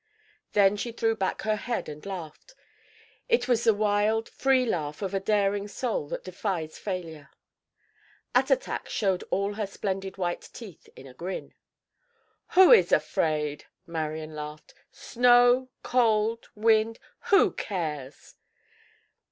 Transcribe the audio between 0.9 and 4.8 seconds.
threw back her head and laughed. It was the wild, free